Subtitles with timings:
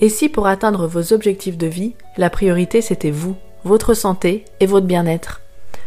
[0.00, 4.66] Et si pour atteindre vos objectifs de vie, la priorité c'était vous, votre santé et
[4.66, 5.40] votre bien-être?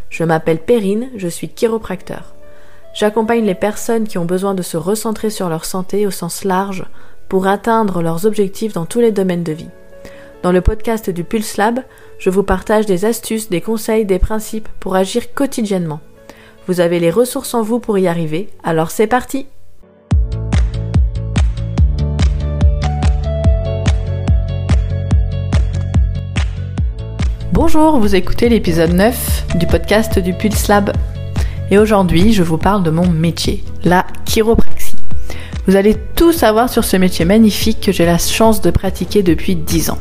[0.09, 2.33] Je m'appelle Perrine, je suis chiropracteur.
[2.93, 6.83] J'accompagne les personnes qui ont besoin de se recentrer sur leur santé au sens large
[7.29, 9.69] pour atteindre leurs objectifs dans tous les domaines de vie.
[10.43, 11.79] Dans le podcast du Pulse Lab,
[12.19, 16.01] je vous partage des astuces, des conseils, des principes pour agir quotidiennement.
[16.67, 19.47] Vous avez les ressources en vous pour y arriver, alors c'est parti
[27.53, 30.93] Bonjour, vous écoutez l'épisode 9 du podcast du Pulse Lab.
[31.69, 34.95] Et aujourd'hui, je vous parle de mon métier, la chiropraxie.
[35.67, 39.57] Vous allez tout savoir sur ce métier magnifique que j'ai la chance de pratiquer depuis
[39.57, 39.97] 10 ans.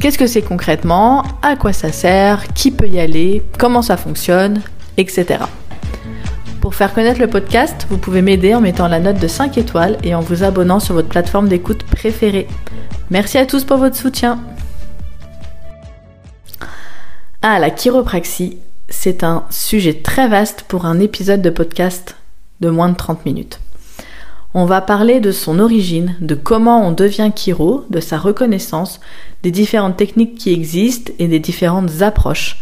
[0.00, 1.24] Qu'est-ce que c'est concrètement?
[1.42, 2.50] À quoi ça sert?
[2.54, 3.42] Qui peut y aller?
[3.58, 4.62] Comment ça fonctionne?
[4.96, 5.26] Etc.
[6.62, 9.98] Pour faire connaître le podcast, vous pouvez m'aider en mettant la note de 5 étoiles
[10.04, 12.48] et en vous abonnant sur votre plateforme d'écoute préférée.
[13.10, 14.38] Merci à tous pour votre soutien.
[17.48, 18.58] Ah, la chiropraxie,
[18.88, 22.16] c'est un sujet très vaste pour un épisode de podcast
[22.58, 23.60] de moins de 30 minutes.
[24.52, 28.98] On va parler de son origine, de comment on devient chiro, de sa reconnaissance,
[29.44, 32.60] des différentes techniques qui existent et des différentes approches.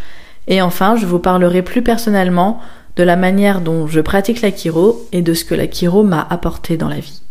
[0.48, 2.60] Et enfin, je vous parlerai plus personnellement
[2.96, 6.26] de la manière dont je pratique la chiro et de ce que la chiro m'a
[6.28, 7.22] apporté dans la vie.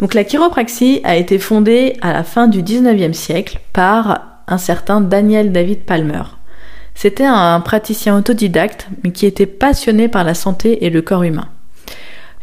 [0.00, 5.00] Donc la chiropraxie a été fondée à la fin du 19e siècle par un certain
[5.00, 6.22] Daniel David Palmer.
[6.94, 11.48] C'était un praticien autodidacte, mais qui était passionné par la santé et le corps humain.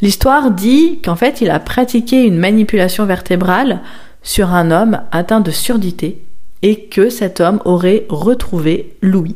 [0.02, 3.82] L'histoire dit qu'en fait, il a pratiqué une manipulation vertébrale
[4.24, 6.24] sur un homme atteint de surdité
[6.64, 9.36] et que cet homme aurait retrouvé Louis.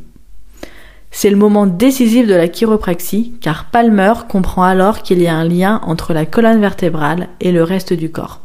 [1.12, 5.46] C'est le moment décisif de la chiropraxie car Palmer comprend alors qu'il y a un
[5.46, 8.42] lien entre la colonne vertébrale et le reste du corps.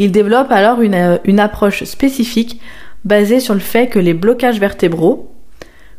[0.00, 2.58] Il développe alors une, une approche spécifique
[3.04, 5.30] basée sur le fait que les blocages vertébraux,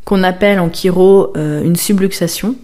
[0.05, 2.55] qu'on appelle en chiro euh, une subluxation,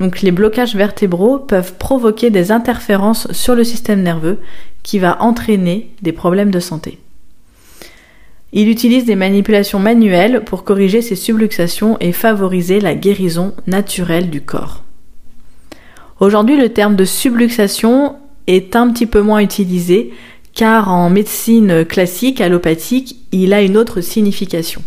[0.00, 4.38] donc les blocages vertébraux peuvent provoquer des interférences sur le système nerveux
[4.82, 6.98] qui va entraîner des problèmes de santé.
[8.54, 14.40] Il utilise des manipulations manuelles pour corriger ces subluxations et favoriser la guérison naturelle du
[14.40, 14.84] corps.
[16.18, 18.16] Aujourd'hui, le terme de subluxation
[18.46, 20.12] est un petit peu moins utilisé
[20.54, 24.82] car en médecine classique, allopathique, il a une autre signification.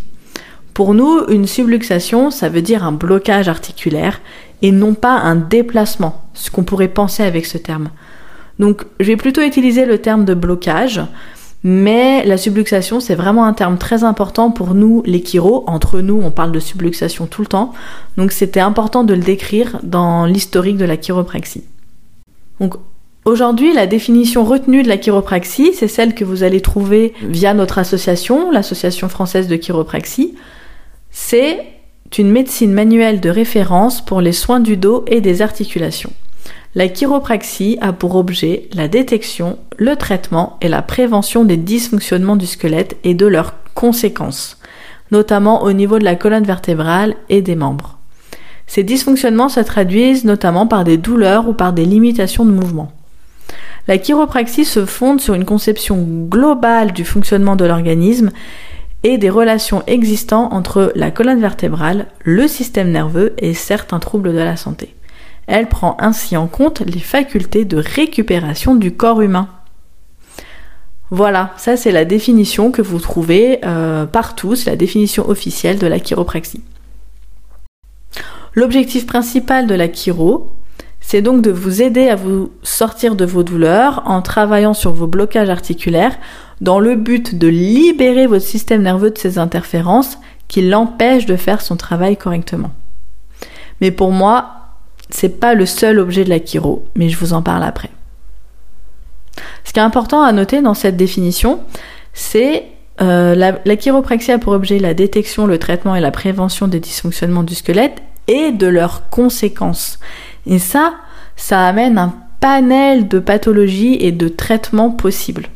[0.73, 4.21] Pour nous, une subluxation, ça veut dire un blocage articulaire
[4.61, 7.89] et non pas un déplacement, ce qu'on pourrait penser avec ce terme.
[8.59, 11.01] Donc, je vais plutôt utiliser le terme de blocage,
[11.63, 15.63] mais la subluxation, c'est vraiment un terme très important pour nous, les chiros.
[15.65, 17.73] Entre nous, on parle de subluxation tout le temps.
[18.17, 21.63] Donc, c'était important de le décrire dans l'historique de la chiropraxie.
[23.27, 27.79] Aujourd'hui, la définition retenue de la chiropraxie, c'est celle que vous allez trouver via notre
[27.79, 30.35] association, l'Association française de chiropraxie.
[31.09, 31.57] C'est
[32.19, 36.13] une médecine manuelle de référence pour les soins du dos et des articulations.
[36.75, 42.45] La chiropraxie a pour objet la détection, le traitement et la prévention des dysfonctionnements du
[42.45, 44.59] squelette et de leurs conséquences,
[45.09, 47.97] notamment au niveau de la colonne vertébrale et des membres.
[48.67, 52.91] Ces dysfonctionnements se traduisent notamment par des douleurs ou par des limitations de mouvement.
[53.87, 58.31] La chiropraxie se fonde sur une conception globale du fonctionnement de l'organisme
[59.03, 64.39] et des relations existant entre la colonne vertébrale, le système nerveux et certains troubles de
[64.39, 64.95] la santé.
[65.45, 69.49] Elle prend ainsi en compte les facultés de récupération du corps humain.
[71.11, 75.85] Voilà, ça c'est la définition que vous trouvez euh, partout, c'est la définition officielle de
[75.85, 76.63] la chiropraxie.
[78.55, 80.49] L'objectif principal de la chiro,
[81.07, 85.05] c'est donc de vous aider à vous sortir de vos douleurs en travaillant sur vos
[85.05, 86.17] blocages articulaires
[86.61, 90.17] dans le but de libérer votre système nerveux de ces interférences
[90.47, 92.71] qui l'empêchent de faire son travail correctement.
[93.81, 94.49] Mais pour moi,
[95.11, 97.91] c'est pas le seul objet de la chiro, mais je vous en parle après.
[99.63, 101.59] Ce qui est important à noter dans cette définition,
[102.13, 102.65] c'est
[102.99, 106.79] euh, la, la chiropraxie a pour objet la détection, le traitement et la prévention des
[106.79, 109.99] dysfonctionnements du squelette et de leurs conséquences.
[110.47, 110.93] Et ça,
[111.35, 115.47] ça amène un panel de pathologies et de traitements possibles.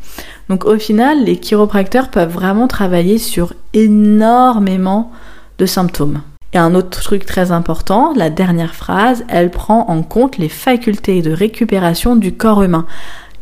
[0.49, 5.11] Donc au final, les chiropracteurs peuvent vraiment travailler sur énormément
[5.59, 6.21] de symptômes.
[6.53, 11.21] Et un autre truc très important, la dernière phrase, elle prend en compte les facultés
[11.21, 12.87] de récupération du corps humain.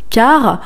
[0.10, 0.60] Car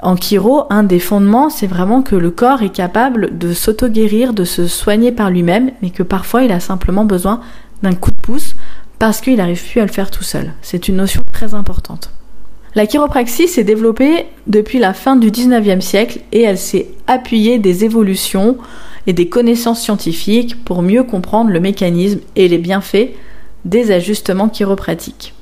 [0.00, 4.44] en chiro, un des fondements, c'est vraiment que le corps est capable de s'auto-guérir, de
[4.44, 7.40] se soigner par lui-même, mais que parfois il a simplement besoin
[7.82, 8.56] d'un coup de pouce
[8.98, 10.52] parce qu'il n'arrive plus à le faire tout seul.
[10.62, 12.10] C'est une notion très importante.
[12.74, 17.84] La chiropraxie s'est développée depuis la fin du 19e siècle et elle s'est appuyée des
[17.84, 18.58] évolutions
[19.06, 23.10] et des connaissances scientifiques pour mieux comprendre le mécanisme et les bienfaits
[23.64, 25.34] des ajustements chiropratiques.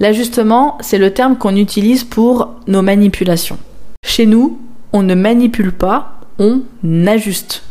[0.00, 3.58] L'ajustement, c'est le terme qu'on utilise pour nos manipulations.
[4.04, 4.60] Chez nous,
[4.92, 6.62] on ne manipule pas, on
[7.06, 7.62] ajuste.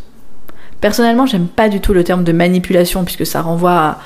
[0.82, 4.00] Personnellement, j'aime pas du tout le terme de manipulation puisque ça renvoie à,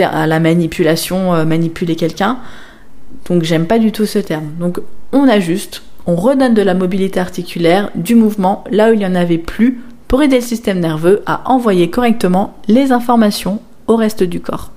[0.00, 2.38] à la manipulation, euh, manipuler quelqu'un.
[3.28, 4.52] Donc j'aime pas du tout ce terme.
[4.58, 4.80] Donc
[5.12, 9.14] on ajuste, on redonne de la mobilité articulaire, du mouvement là où il n'y en
[9.14, 14.40] avait plus pour aider le système nerveux à envoyer correctement les informations au reste du
[14.40, 14.70] corps.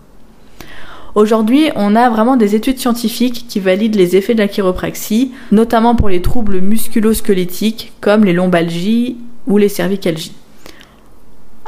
[1.16, 5.96] Aujourd'hui, on a vraiment des études scientifiques qui valident les effets de la chiropraxie, notamment
[5.96, 9.18] pour les troubles musculo-squelettiques comme les lombalgies
[9.48, 10.34] ou les cervicalgies.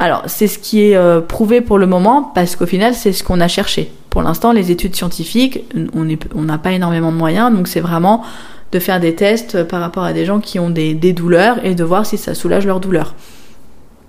[0.02, 3.24] Alors, c'est ce qui est euh, prouvé pour le moment parce qu'au final, c'est ce
[3.24, 3.92] qu'on a cherché.
[4.10, 5.64] Pour l'instant, les études scientifiques,
[5.94, 8.24] on n'a pas énormément de moyens, donc c'est vraiment
[8.72, 11.84] de faire des tests par rapport à des gens qui ont des, douleurs et de
[11.84, 13.14] voir si ça soulage leurs douleurs.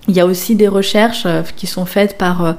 [0.09, 2.53] Il y a aussi des recherches euh, qui sont faites par euh,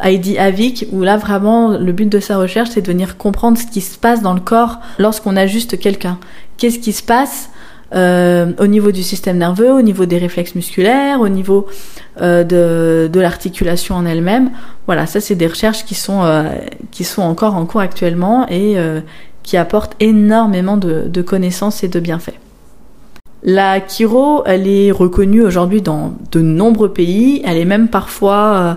[0.00, 3.66] Heidi Havik, où là vraiment le but de sa recherche c'est de venir comprendre ce
[3.66, 6.18] qui se passe dans le corps lorsqu'on ajuste quelqu'un.
[6.56, 7.48] Qu'est-ce qui se passe
[7.94, 11.66] euh, au niveau du système nerveux, au niveau des réflexes musculaires, au niveau
[12.20, 14.50] euh, de, de l'articulation en elle-même.
[14.86, 16.44] Voilà, ça c'est des recherches qui sont, euh,
[16.90, 19.00] qui sont encore en cours actuellement et euh,
[19.42, 22.38] qui apportent énormément de, de connaissances et de bienfaits.
[23.44, 27.42] La chiro, elle est reconnue aujourd'hui dans de nombreux pays.
[27.44, 28.74] Elle est même parfois euh,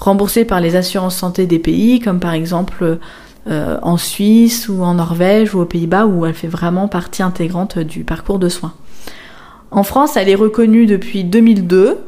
[0.00, 2.98] remboursée par les assurances santé des pays, comme par exemple
[3.48, 7.78] euh, en Suisse ou en Norvège ou aux Pays-Bas, où elle fait vraiment partie intégrante
[7.78, 8.74] du parcours de soins.
[9.70, 11.98] En France, elle est reconnue depuis 2002.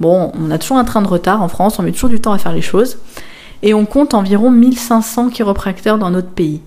[0.00, 2.32] Bon, on a toujours un train de retard en France, on met toujours du temps
[2.32, 2.98] à faire les choses.
[3.62, 6.60] Et on compte environ 1500 chiropracteurs dans notre pays.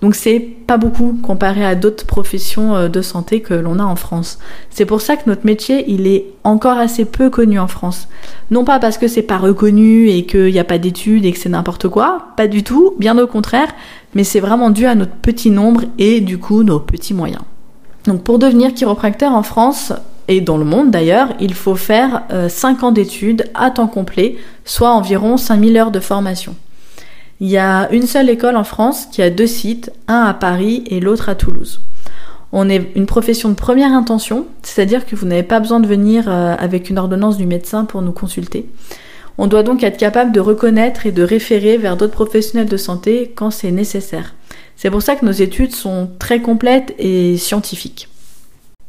[0.00, 3.96] Donc c'est pas beaucoup comparé à d'autres professions euh, de santé que l'on a en
[3.96, 4.38] France.
[4.70, 8.08] C'est pour ça que notre métier, il est encore assez peu connu en France.
[8.50, 11.38] Non pas parce que c'est pas reconnu et qu'il n'y a pas d'études et que
[11.38, 13.68] c'est n'importe quoi, pas du tout, bien au contraire,
[14.14, 17.42] mais c'est vraiment dû à notre petit nombre et du coup nos petits moyens.
[18.06, 19.92] Donc pour devenir chiropracteur en France,
[20.28, 24.36] et dans le monde d'ailleurs, il faut faire 5 euh, ans d'études à temps complet,
[24.64, 26.54] soit environ 5000 heures de formation.
[27.40, 30.84] Il y a une seule école en France qui a deux sites, un à Paris
[30.86, 31.80] et l'autre à Toulouse.
[32.52, 36.24] On est une profession de première intention, c'est-à-dire que vous n'avez pas besoin de venir
[36.28, 38.68] euh, avec une ordonnance du médecin pour nous consulter.
[39.38, 43.32] On doit donc être capable de reconnaître et de référer vers d'autres professionnels de santé
[43.34, 44.34] quand c'est nécessaire.
[44.76, 48.08] C'est pour ça que nos études sont très complètes et scientifiques.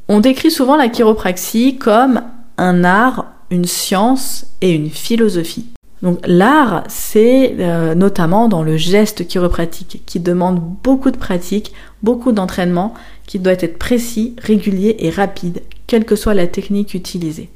[0.09, 2.21] On décrit souvent la chiropraxie comme
[2.57, 5.67] un art, une science et une philosophie.
[6.01, 12.31] Donc l'art, c'est euh, notamment dans le geste chiropratique qui demande beaucoup de pratique, beaucoup
[12.31, 12.93] d'entraînement,
[13.27, 17.49] qui doit être précis, régulier et rapide, quelle que soit la technique utilisée.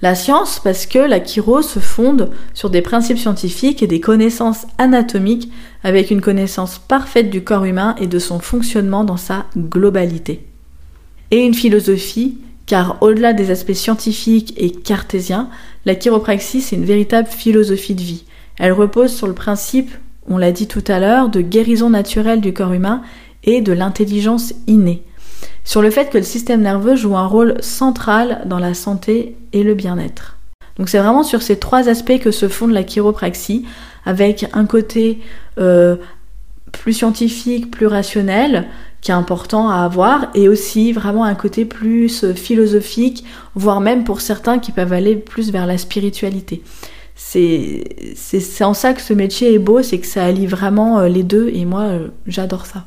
[0.00, 4.66] La science, parce que la chiro se fonde sur des principes scientifiques et des connaissances
[4.78, 5.50] anatomiques
[5.84, 10.44] avec une connaissance parfaite du corps humain et de son fonctionnement dans sa globalité.
[11.30, 12.38] Et une philosophie
[12.72, 15.50] car au-delà des aspects scientifiques et cartésiens,
[15.84, 18.24] la chiropraxie, c'est une véritable philosophie de vie.
[18.58, 19.90] Elle repose sur le principe,
[20.26, 23.02] on l'a dit tout à l'heure, de guérison naturelle du corps humain
[23.44, 25.02] et de l'intelligence innée.
[25.64, 29.64] Sur le fait que le système nerveux joue un rôle central dans la santé et
[29.64, 30.38] le bien-être.
[30.78, 33.66] Donc c'est vraiment sur ces trois aspects que se fonde la chiropraxie,
[34.06, 35.18] avec un côté
[35.58, 35.96] euh,
[36.72, 38.66] plus scientifique, plus rationnel,
[39.02, 43.24] qui est important à avoir, et aussi vraiment un côté plus euh, philosophique,
[43.56, 46.62] voire même pour certains qui peuvent aller plus vers la spiritualité.
[47.16, 47.84] C'est
[48.62, 51.50] en ça que ce métier est beau, c'est que ça allie vraiment euh, les deux,
[51.52, 52.86] et moi euh, j'adore ça.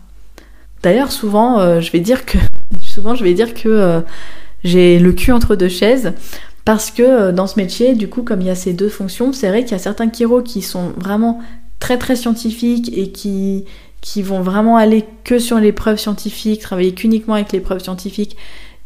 [0.82, 2.38] D'ailleurs souvent je vais dire que
[2.82, 4.04] souvent je vais dire que
[4.64, 6.14] j'ai le cul entre deux chaises
[6.64, 9.48] parce que dans ce métier, du coup, comme il y a ces deux fonctions, c'est
[9.48, 11.42] vrai qu'il y a certains chiro qui sont vraiment
[11.80, 13.66] très très scientifiques et qui
[14.06, 18.38] qui vont vraiment aller que sur les preuves scientifiques, travailler qu'uniquement avec les preuves scientifiques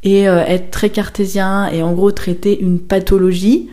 [0.02, 3.70] et euh, être très cartésien et en gros traiter une pathologie.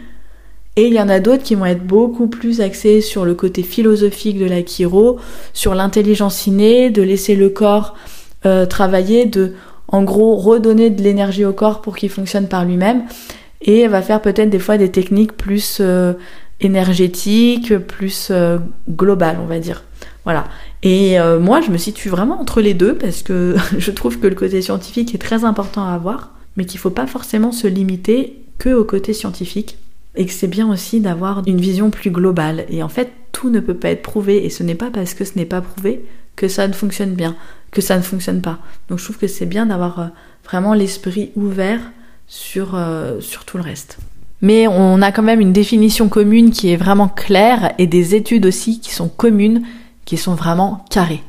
[0.74, 3.62] Et il y en a d'autres qui vont être beaucoup plus axés sur le côté
[3.62, 5.20] philosophique de la chiro,
[5.52, 7.94] sur l'intelligence innée, de laisser le corps
[8.44, 9.52] euh, travailler, de
[9.86, 13.04] en gros redonner de l'énergie au corps pour qu'il fonctionne par lui-même.
[13.62, 16.14] Et va faire peut-être des fois des techniques plus euh,
[16.60, 18.32] énergétiques, plus
[18.90, 19.84] globales, on va dire.
[20.24, 20.46] Voilà.
[20.82, 24.26] Et euh, moi, je me situe vraiment entre les deux parce que je trouve que
[24.26, 27.66] le côté scientifique est très important à avoir, mais qu'il ne faut pas forcément se
[27.66, 29.78] limiter que au côté scientifique
[30.16, 32.64] et que c'est bien aussi d'avoir une vision plus globale.
[32.70, 35.24] Et en fait, tout ne peut pas être prouvé et ce n'est pas parce que
[35.24, 36.04] ce n'est pas prouvé
[36.36, 37.36] que ça ne fonctionne bien,
[37.70, 38.58] que ça ne fonctionne pas.
[38.88, 40.06] Donc je trouve que c'est bien d'avoir euh,
[40.44, 41.80] vraiment l'esprit ouvert
[42.26, 43.98] sur, euh, sur tout le reste.
[44.42, 48.46] Mais on a quand même une définition commune qui est vraiment claire et des études
[48.46, 49.62] aussi qui sont communes,
[50.06, 51.22] qui sont vraiment carrées.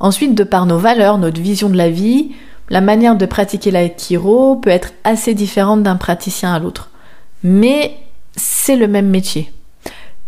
[0.00, 2.32] Ensuite, de par nos valeurs, notre vision de la vie,
[2.68, 6.90] la manière de pratiquer la chiro peut être assez différente d'un praticien à l'autre.
[7.44, 7.96] Mais
[8.34, 9.52] c'est le même métier.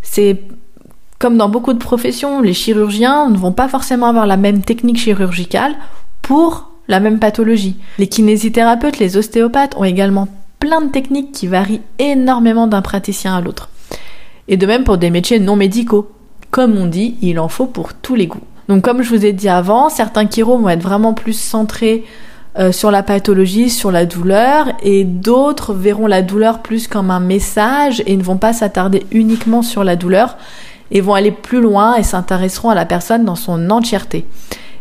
[0.01, 0.41] C'est
[1.19, 4.99] comme dans beaucoup de professions, les chirurgiens ne vont pas forcément avoir la même technique
[4.99, 5.75] chirurgicale
[6.21, 7.75] pour la même pathologie.
[7.97, 10.27] Les kinésithérapeutes, les ostéopathes ont également
[10.59, 13.69] plein de techniques qui varient énormément d'un praticien à l'autre.
[14.47, 16.09] Et de même pour des métiers non médicaux.
[16.57, 18.41] Comme on dit, il en faut pour tous les goûts.
[18.67, 22.03] Donc comme je vous ai dit avant, certains chiros vont être vraiment plus centrés
[22.57, 27.19] euh, sur la pathologie, sur la douleur, et d'autres verront la douleur plus comme un
[27.19, 30.35] message et ne vont pas s'attarder uniquement sur la douleur
[30.89, 34.25] et vont aller plus loin et s'intéresseront à la personne dans son entièreté.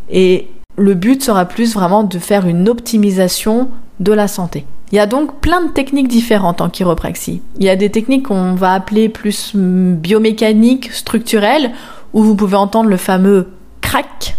[0.08, 3.68] Et le but sera plus vraiment de faire une optimisation
[4.00, 4.64] de la santé.
[4.92, 7.42] Il y a donc plein de techniques différentes en chiropraxie.
[7.58, 11.72] Il y a des techniques qu'on va appeler plus biomécaniques, structurelles,
[12.12, 13.48] où vous pouvez entendre le fameux
[13.80, 14.36] crack,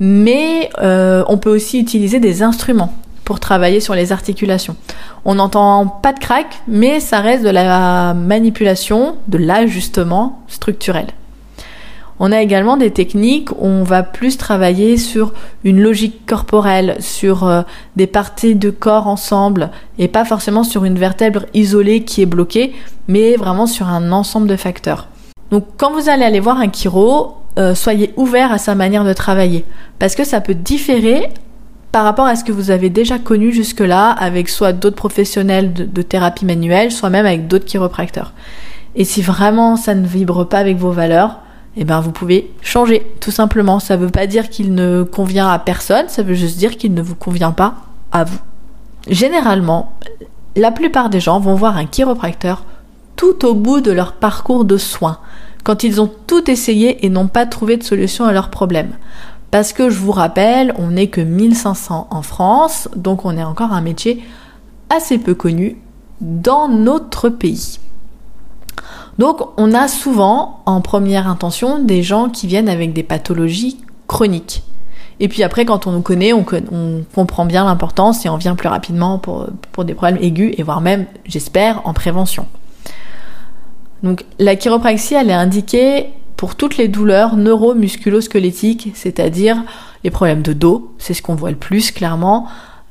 [0.00, 2.92] mais euh, on peut aussi utiliser des instruments
[3.24, 4.74] pour travailler sur les articulations.
[5.24, 11.06] On n'entend pas de crack, mais ça reste de la manipulation, de l'ajustement structurel.
[12.20, 15.32] On a également des techniques où on va plus travailler sur
[15.64, 17.62] une logique corporelle, sur euh,
[17.96, 22.74] des parties de corps ensemble et pas forcément sur une vertèbre isolée qui est bloquée,
[23.06, 25.08] mais vraiment sur un ensemble de facteurs.
[25.50, 29.12] Donc quand vous allez aller voir un chiro, euh, soyez ouvert à sa manière de
[29.12, 29.64] travailler
[29.98, 31.28] parce que ça peut différer
[31.92, 36.02] par rapport à ce que vous avez déjà connu jusque-là avec soit d'autres professionnels de,
[36.02, 38.32] thérapie manuelle, soit même avec d'autres chiropracteurs.
[38.94, 41.40] Et si vraiment ça ne vibre pas avec vos valeurs,
[41.80, 43.78] eh ben vous pouvez changer, tout simplement.
[43.78, 46.92] Ça ne veut pas dire qu'il ne convient à personne, ça veut juste dire qu'il
[46.92, 47.74] ne vous convient pas
[48.10, 48.38] à vous.
[49.08, 49.92] Généralement,
[50.56, 52.64] la plupart des gens vont voir un chiropracteur
[53.14, 55.18] tout au bout de leur parcours de soins,
[55.62, 58.92] quand ils ont tout essayé et n'ont pas trouvé de solution à leurs problèmes.
[59.50, 63.72] Parce que je vous rappelle, on n'est que 1500 en France, donc on est encore
[63.72, 64.22] un métier
[64.90, 65.78] assez peu connu
[66.20, 67.78] dans notre pays.
[69.18, 74.62] Donc on a souvent en première intention des gens qui viennent avec des pathologies chroniques.
[75.20, 76.44] Et puis après, quand on nous connaît, on,
[77.14, 80.80] comprend bien l'importance et on vient plus rapidement pour, pour des problèmes aigus et voire
[80.80, 82.46] même, j'espère, en prévention.
[84.04, 89.64] Donc la chiropraxie, elle est indiquée pour toutes les douleurs neuromusculo-squelettiques, c'est-à-dire
[90.04, 92.46] les problèmes de dos, c'est ce qu'on voit le plus clairement,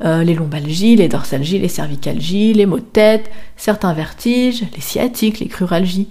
[0.05, 5.39] euh, les lombalgies, les dorsalgies, les cervicalgies, les maux de tête, certains vertiges, les sciatiques,
[5.39, 6.07] les cruralgies,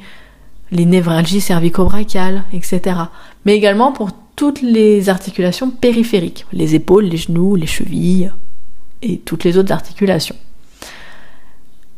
[0.72, 2.96] les névralgies cervico-brachiales, etc.
[3.44, 8.32] Mais également pour toutes les articulations périphériques, les épaules, les genoux, les chevilles
[9.02, 10.36] et toutes les autres articulations.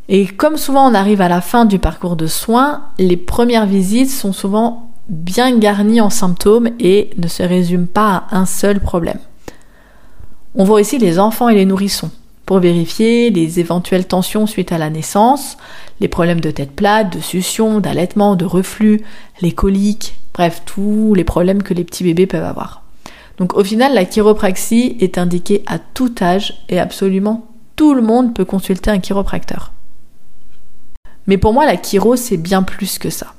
[0.09, 4.11] Et comme souvent on arrive à la fin du parcours de soins, les premières visites
[4.11, 9.19] sont souvent bien garni en symptômes et ne se résume pas à un seul problème.
[10.61, 12.11] On voit aussi les enfants et les nourrissons
[12.45, 15.57] pour vérifier les éventuelles tensions suite à la naissance,
[16.01, 19.03] les problèmes de tête plate, de succion, d'allaitement, de reflux,
[19.41, 22.83] les coliques, bref, tous les problèmes que les petits bébés peuvent avoir.
[23.37, 27.47] Donc au final, la chiropraxie est indiquée à tout âge et absolument
[27.77, 29.71] tout le monde peut consulter un chiropracteur.
[31.29, 33.35] Mais pour moi, la chiro, c'est bien plus que ça.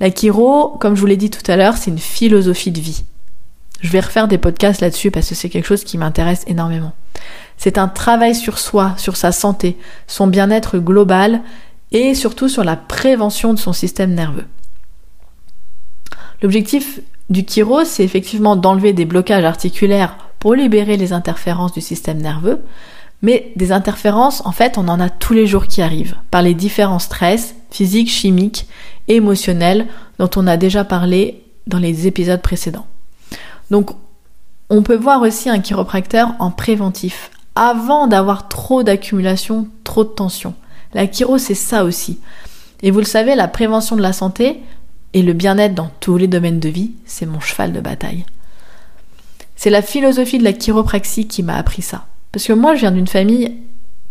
[0.00, 3.04] La chiro, comme je vous l'ai dit tout à l'heure, c'est une philosophie de vie.
[3.80, 6.92] Je vais refaire des podcasts là-dessus parce que c'est quelque chose qui m'intéresse énormément.
[7.56, 11.42] C'est un travail sur soi, sur sa santé, son bien-être global
[11.92, 14.46] et surtout sur la prévention de son système nerveux.
[16.42, 22.18] L'objectif du chiro, c'est effectivement d'enlever des blocages articulaires pour libérer les interférences du système
[22.18, 22.62] nerveux,
[23.22, 26.54] mais des interférences, en fait, on en a tous les jours qui arrivent, par les
[26.54, 28.68] différents stress, physiques, chimiques
[29.08, 29.86] émotionnel
[30.18, 32.86] dont on a déjà parlé dans les épisodes précédents.
[33.70, 33.90] Donc
[34.70, 40.54] on peut voir aussi un chiropracteur en préventif, avant d'avoir trop d'accumulation, trop de tension.
[40.94, 42.20] La chiro, c'est ça aussi.
[42.82, 44.60] Et vous le savez, la prévention de la santé
[45.14, 48.24] et le bien-être dans tous les domaines de vie, c'est mon cheval de bataille.
[49.56, 52.06] C'est la philosophie de la chiropraxie qui m'a appris ça.
[52.30, 53.56] Parce que moi, je viens d'une famille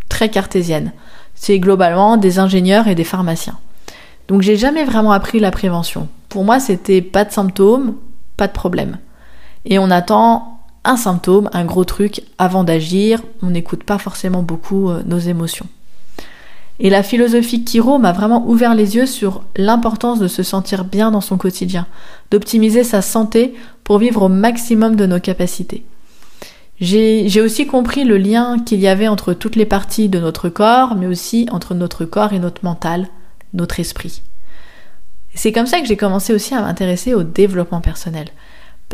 [0.10, 0.92] très cartésienne.
[1.36, 3.58] C'est globalement des ingénieurs et des pharmaciens.
[4.28, 6.10] Donc j'ai jamais vraiment appris la prévention.
[6.28, 7.96] Pour moi, c'était pas de symptômes,
[8.36, 8.98] pas de problème.
[9.68, 13.22] Et on attend un symptôme, un gros truc avant d'agir.
[13.44, 15.68] On n'écoute pas forcément beaucoup euh, nos émotions.
[16.80, 21.12] Et la philosophie Kiro m'a vraiment ouvert les yeux sur l'importance de se sentir bien
[21.12, 21.88] dans son quotidien,
[22.32, 25.84] d'optimiser sa santé pour vivre au maximum de nos capacités.
[26.80, 30.94] J'ai aussi compris le lien qu'il y avait entre toutes les parties de notre corps,
[30.96, 33.08] mais aussi entre notre corps et notre mental,
[33.56, 34.22] notre esprit.
[35.34, 38.28] C'est comme ça que j'ai commencé aussi à m'intéresser au développement personnel.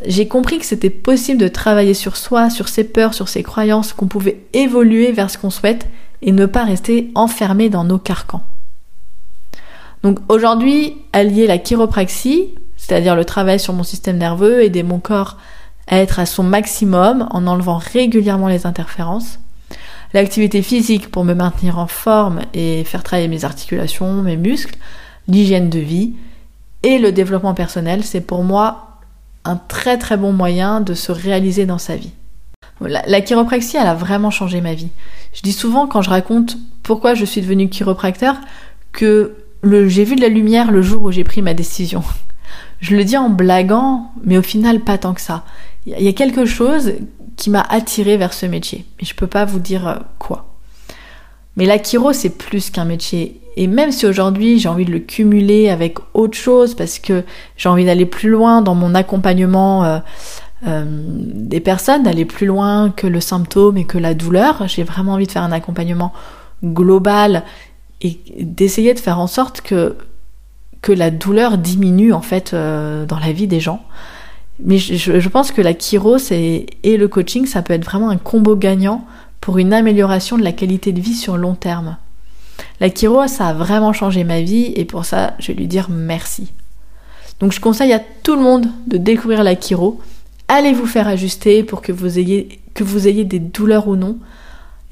[0.05, 3.93] J'ai compris que c'était possible de travailler sur soi, sur ses peurs, sur ses croyances,
[3.93, 5.87] qu'on pouvait évoluer vers ce qu'on souhaite
[6.21, 8.43] et ne pas rester enfermé dans nos carcans.
[10.01, 15.37] Donc aujourd'hui, allier la chiropraxie, c'est-à-dire le travail sur mon système nerveux, aider mon corps
[15.87, 19.39] à être à son maximum en enlevant régulièrement les interférences,
[20.13, 24.77] l'activité physique pour me maintenir en forme et faire travailler mes articulations, mes muscles,
[25.27, 26.13] l'hygiène de vie
[26.83, 28.92] et le développement personnel, c'est pour moi
[29.45, 32.11] un très très bon moyen de se réaliser dans sa vie.
[32.81, 34.89] La, chiropraxie, elle a vraiment changé ma vie.
[35.33, 38.35] Je dis souvent quand je raconte pourquoi je suis devenue chiropracteur
[38.91, 42.03] que j'ai vu de la lumière le jour où j'ai pris ma décision.
[42.79, 45.45] Je le dis en blaguant, mais au final pas tant que ça.
[45.85, 46.93] Il y a quelque chose
[47.37, 50.52] qui m'a attiré vers ce métier, mais je peux pas vous dire euh, quoi.
[51.55, 53.39] Mais la chiro, c'est plus qu'un métier.
[53.55, 57.23] Et même si aujourd'hui j'ai envie de le cumuler avec autre chose parce que
[57.55, 59.99] j'ai envie d'aller plus loin dans mon accompagnement euh,
[60.65, 64.67] euh, des personnes, d'aller plus loin que le symptôme et que la douleur.
[64.67, 66.13] J'ai vraiment envie de faire un accompagnement
[66.63, 67.43] global
[68.01, 69.95] et d'essayer de faire en sorte que
[70.81, 73.81] que la douleur diminue en fait euh, dans la vie des gens.
[74.59, 78.17] Mais je, pense que la chiro et, et le coaching, ça peut être vraiment un
[78.17, 79.05] combo gagnant
[79.43, 81.97] pour une amélioration de la qualité de vie sur long terme.
[82.79, 85.89] La chiro, ça a vraiment changé ma vie et pour ça, je vais lui dire
[85.89, 86.53] merci.
[87.41, 89.99] Donc je conseille à tout le monde de découvrir la chiro
[90.47, 94.17] allez vous faire ajuster pour que vous ayez, que vous ayez des douleurs ou non.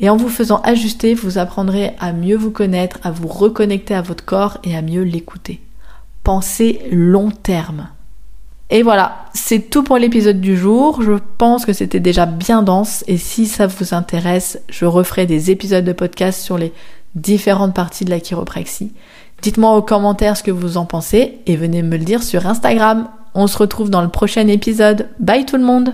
[0.01, 4.01] Et en vous faisant ajuster, vous apprendrez à mieux vous connaître, à vous reconnecter à
[4.01, 5.61] votre corps et à mieux l'écouter.
[6.23, 7.87] Pensez long terme.
[8.73, 11.01] Et voilà, c'est tout pour l'épisode du jour.
[11.01, 15.51] Je pense que c'était déjà bien dense et si ça vous intéresse, je referai des
[15.51, 16.71] épisodes de podcast sur les
[17.13, 18.93] différentes parties de la chiropraxie.
[19.41, 23.09] Dites-moi aux commentaires ce que vous en pensez et venez me le dire sur Instagram.
[23.35, 25.09] On se retrouve dans le prochain épisode.
[25.19, 25.93] Bye tout le monde